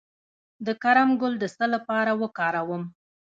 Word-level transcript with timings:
د 0.65 0.67
کرم 0.83 1.09
ګل 1.21 1.33
د 1.39 1.45
څه 1.55 1.65
لپاره 1.73 2.11
وکاروم؟ 2.21 2.83